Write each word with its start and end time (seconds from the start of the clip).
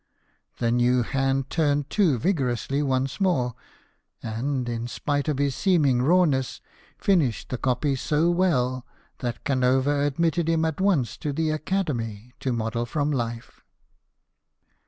The 0.57 0.71
new 0.71 1.03
hand 1.03 1.51
turned 1.51 1.91
to 1.91 2.17
vigorously 2.17 2.81
once 2.81 3.21
more; 3.21 3.53
and, 4.23 4.67
in 4.67 4.87
spite 4.87 5.27
of 5.27 5.37
his 5.37 5.53
seeming 5.53 6.01
raw 6.01 6.25
ness, 6.25 6.59
finished 6.97 7.49
the 7.49 7.59
copy 7.59 7.95
so 7.95 8.31
well 8.31 8.83
that 9.19 9.43
Canova 9.43 9.99
admitted 9.99 10.49
him 10.49 10.65
at 10.65 10.81
once 10.81 11.17
to 11.17 11.31
the 11.31 11.51
Academy 11.51 12.33
to 12.39 12.51
model 12.51 12.87
from 12.87 13.11
life. 13.11 13.61